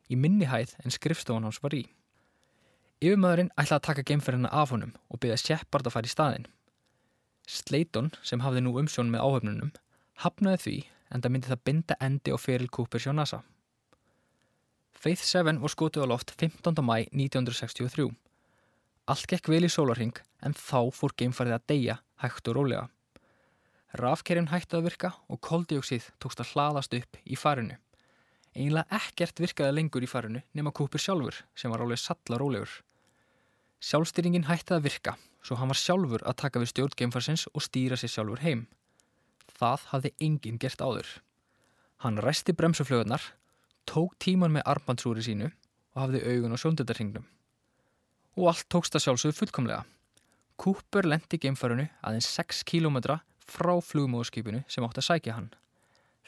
í 0.09 0.17
minni 0.17 0.49
hæð 0.49 0.77
en 0.85 0.95
skrifstofan 0.95 1.47
hans 1.49 1.61
var 1.63 1.77
í. 1.77 1.85
Yfirmöðurinn 3.03 3.51
ætlaði 3.59 3.81
að 3.81 3.87
taka 3.89 4.03
geimferðina 4.07 4.51
af 4.55 4.71
honum 4.71 4.93
og 5.11 5.19
byggja 5.19 5.41
Shepard 5.43 5.89
að 5.89 5.95
fara 5.97 6.07
í 6.07 6.13
staðin. 6.13 6.45
Slayton, 7.51 8.13
sem 8.23 8.45
hafði 8.45 8.61
nú 8.63 8.77
umsjón 8.79 9.11
með 9.11 9.25
áhöfnunum, 9.27 9.73
hafnaði 10.23 10.61
því 10.63 10.75
en 11.11 11.25
það 11.25 11.33
myndi 11.35 11.51
það 11.51 11.65
binda 11.67 11.97
endi 12.07 12.31
á 12.31 12.39
feril 12.39 12.71
Cooper 12.71 13.03
sjá 13.03 13.11
NASA. 13.11 13.41
Faith 14.95 15.27
7 15.27 15.59
var 15.65 15.73
skotið 15.75 16.07
á 16.07 16.13
loft 16.13 16.31
15. 16.39 16.79
mæ 16.79 17.09
1963. 17.11 18.07
Allt 19.11 19.27
gekk 19.27 19.51
vel 19.51 19.67
í 19.67 19.73
sólarhing 19.73 20.15
en 20.47 20.55
þá 20.55 20.95
fór 20.95 21.17
geimfarið 21.19 21.57
að 21.57 21.67
deyja 21.73 21.99
hægt 22.23 22.53
og 22.53 22.61
rólega. 22.61 22.85
Rafkerinn 23.99 24.53
hætti 24.55 24.79
að 24.79 24.87
virka 24.87 25.11
og 25.27 25.43
koldioksið 25.43 26.07
tókst 26.23 26.41
að 26.41 26.55
hlaðast 26.55 26.95
upp 26.97 27.19
í 27.27 27.35
farinu. 27.35 27.81
Einlega 28.55 29.03
ekkert 29.03 29.43
virkaði 29.43 29.75
lengur 29.75 30.07
í 30.07 30.09
farinu 30.09 30.47
nema 30.55 30.71
Cooper 30.71 31.03
sjálfur 31.03 31.43
sem 31.59 31.75
var 31.75 31.83
alveg 31.83 31.99
salla 31.99 32.39
rólegur. 32.39 32.71
Sjálfstýringin 33.83 34.47
hætti 34.47 34.77
að 34.77 34.85
virka 34.87 35.17
svo 35.43 35.59
hann 35.59 35.73
var 35.73 35.79
sjálfur 35.79 36.23
að 36.27 36.39
taka 36.45 36.63
við 36.63 36.71
stjórn 36.71 36.97
geimfarsins 36.99 37.49
og 37.51 37.65
stýra 37.67 37.99
sér 37.99 38.13
sjálfur 38.15 38.43
heim. 38.45 38.67
Það 39.59 39.87
hafði 39.91 40.13
enginn 40.23 40.61
gert 40.63 40.83
áður. 40.83 41.09
Hann 42.03 42.21
resti 42.23 42.55
bremsuflögunar, 42.55 43.23
tók 43.87 44.15
tíman 44.23 44.55
með 44.55 44.67
armbandsúri 44.71 45.25
sínu 45.27 45.51
og 45.51 45.99
hafði 46.05 46.23
augun 46.31 46.55
á 46.55 46.63
sjóndöldarhingnum. 46.63 47.27
Og 48.39 48.49
allt 48.53 48.69
tókst 48.73 48.97
að 48.97 49.07
sjálfsögðu 49.07 49.39
fullkomlega. 49.41 49.83
Cooper 50.63 51.09
lendi 51.09 51.41
geimfarinu 51.43 51.89
aðeins 52.07 52.31
6 52.39 52.63
km 52.69 53.19
frá 53.43 53.75
flugmóðskipinu 53.83 54.63
sem 54.71 54.87
átti 54.87 55.03
að 55.03 55.09
sækja 55.11 55.37
hann. 55.37 55.51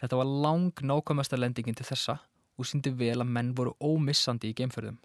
Þetta 0.01 0.19
var 0.19 0.33
lang 0.45 0.83
nákvæmasta 0.83 1.39
lendingin 1.39 1.79
til 1.79 1.87
þessa 1.87 2.19
og 2.59 2.67
síndi 2.67 2.91
vel 2.99 3.21
að 3.23 3.31
menn 3.31 3.55
voru 3.55 3.77
ómissandi 3.81 4.51
í 4.51 4.57
geimferðum. 4.59 4.99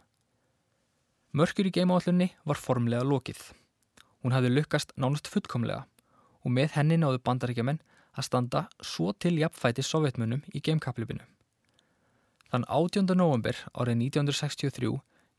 Mörkur 1.29 1.67
í 1.69 1.71
geimáallunni 1.73 2.31
var 2.49 2.57
formlega 2.57 3.05
lokið. 3.05 3.37
Hún 4.23 4.33
hafði 4.33 4.49
lukkast 4.49 4.95
nánast 4.97 5.27
fullkomlega 5.29 5.83
og 6.41 6.53
með 6.55 6.73
henni 6.73 6.97
náðu 6.97 7.19
bandaríkjaman 7.21 7.77
að 8.17 8.25
standa 8.25 8.63
svo 8.81 9.11
til 9.13 9.35
jafnfæti 9.37 9.85
sovjetmunum 9.85 10.41
í 10.57 10.61
geimkaplipinu. 10.65 11.21
Þann 12.49 12.65
18. 12.65 13.13
november 13.13 13.61
árið 13.77 14.01
1963 14.09 14.89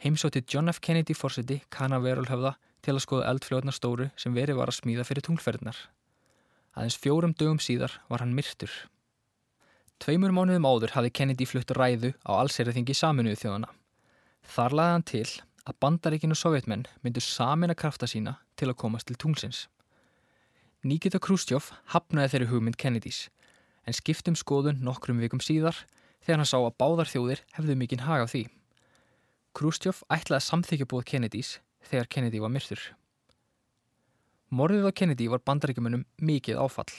heimsótti 0.05 0.44
John 0.46 0.70
F. 0.70 0.79
Kennedy 0.79 1.16
fórseti 1.18 1.59
Canaveral-höfða 1.74 2.55
til 2.87 2.94
að 2.94 3.03
skoða 3.09 3.26
eldfljóðnar 3.35 3.74
stóru 3.74 4.09
sem 4.14 4.37
verið 4.38 4.62
var 4.62 4.70
að 4.70 4.79
smíða 4.79 5.09
fyrir 5.11 5.26
tunglferðnar. 5.26 5.76
Aðeins 6.79 7.03
fjórum 7.03 7.35
dögum 7.35 7.59
síðar 7.59 7.98
var 8.07 8.22
hann 8.22 8.38
myrtur. 8.38 8.70
Tveimur 9.98 10.31
mánuðum 10.31 10.70
áður 10.70 10.94
hafði 10.94 11.16
Kennedy 11.18 11.50
flutt 11.50 11.74
ræðu 11.74 12.14
á 12.22 12.38
allseriðingi 12.38 12.94
saminuðu 12.94 13.42
þjóðana. 13.42 13.74
Þar 14.46 14.76
laði 14.79 14.94
hann 14.94 15.09
til 15.11 15.29
að 15.70 15.78
bandaríkinu 15.85 16.35
sovjetmenn 16.35 16.88
myndu 17.04 17.22
samina 17.22 17.76
krafta 17.78 18.09
sína 18.11 18.38
til 18.59 18.70
að 18.70 18.78
komast 18.83 19.06
til 19.06 19.18
tunglsins. 19.20 19.68
Nikita 20.83 21.20
Khrushchev 21.22 21.70
hafnaði 21.94 22.33
þeirri 22.33 22.48
hugmynd 22.50 22.78
Kennedys 22.80 23.28
en 23.87 23.96
skiptum 23.96 24.37
skoðun 24.38 24.80
nokkrum 24.85 25.20
vikum 25.22 25.42
síðar 25.44 25.76
þegar 26.24 26.40
hann 26.40 26.50
sá 26.50 26.59
að 26.59 26.76
báðar 26.80 27.11
þjóðir 27.11 27.44
hefðu 27.56 27.76
mikinn 27.78 28.06
hag 28.06 28.24
á 28.24 28.26
því. 28.33 28.46
Khrushchev 29.56 30.02
ætlaði 30.11 30.40
að 30.40 30.48
samþykja 30.48 30.88
búið 30.90 31.06
Kennedys 31.12 31.52
þegar 31.90 32.11
Kennedy 32.11 32.42
var 32.42 32.54
myrtur. 32.54 32.83
Morðið 34.50 34.90
á 34.90 34.92
Kennedy 34.96 35.28
var 35.30 35.44
bandaríkjumunum 35.46 36.06
mikið 36.18 36.59
áfall. 36.59 36.90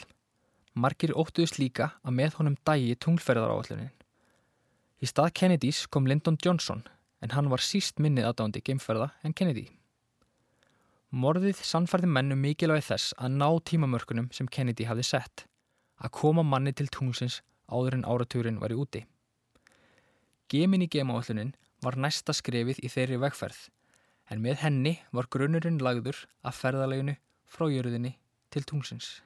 Margir 0.71 1.11
óttuðist 1.11 1.59
líka 1.59 1.91
að 2.05 2.15
með 2.15 2.37
honum 2.39 2.55
dægi 2.63 2.95
tunglferðar 3.03 3.51
áallunin. 3.51 3.91
Í 5.01 5.09
stað 5.09 5.33
Kennedys 5.35 5.83
kom 5.91 6.07
Lyndon 6.07 6.39
Johnson 6.39 6.85
en 7.21 7.33
hann 7.35 7.49
var 7.51 7.63
síst 7.63 8.01
minnið 8.01 8.27
aðdándi 8.29 8.63
geimferða 8.65 9.11
en 9.23 9.35
Kennedy. 9.37 9.67
Morðið 11.11 11.59
sannfærði 11.67 12.07
mennu 12.07 12.37
mikilvægi 12.39 12.87
þess 12.87 13.15
að 13.19 13.33
ná 13.41 13.47
tímamörkunum 13.67 14.29
sem 14.35 14.47
Kennedy 14.47 14.87
hafði 14.87 15.07
sett, 15.09 15.45
að 15.99 16.13
koma 16.17 16.43
manni 16.43 16.73
til 16.73 16.87
tunglsins 16.87 17.41
áður 17.67 17.97
en 17.99 18.05
áratúrin 18.07 18.61
var 18.61 18.71
í 18.71 18.79
úti. 18.79 19.03
Gemin 20.51 20.85
í 20.85 20.89
gemaállunin 20.91 21.53
var 21.83 21.97
næsta 21.99 22.33
skrefið 22.35 22.79
í 22.83 22.91
þeirri 22.91 23.19
vegferð, 23.21 23.59
en 24.31 24.41
með 24.43 24.63
henni 24.63 24.95
var 25.11 25.29
grunnurinn 25.31 25.81
lagður 25.83 26.25
að 26.47 26.57
ferðaleginu 26.61 27.17
frá 27.51 27.67
jörðinni 27.71 28.15
til 28.51 28.63
tunglsins. 28.67 29.19